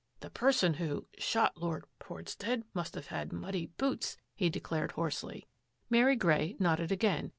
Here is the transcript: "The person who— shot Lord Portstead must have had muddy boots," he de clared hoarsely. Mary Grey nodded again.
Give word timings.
"The 0.21 0.31
person 0.31 0.73
who— 0.73 1.05
shot 1.19 1.57
Lord 1.61 1.85
Portstead 1.99 2.63
must 2.73 2.95
have 2.95 3.05
had 3.13 3.31
muddy 3.31 3.67
boots," 3.67 4.17
he 4.33 4.49
de 4.49 4.59
clared 4.59 4.93
hoarsely. 4.93 5.45
Mary 5.91 6.15
Grey 6.15 6.55
nodded 6.57 6.91
again. 6.91 7.29